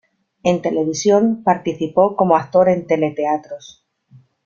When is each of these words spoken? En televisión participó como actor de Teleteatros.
En 0.41 0.63
televisión 0.63 1.43
participó 1.43 2.15
como 2.15 2.35
actor 2.35 2.65
de 2.65 2.81
Teleteatros. 2.81 3.85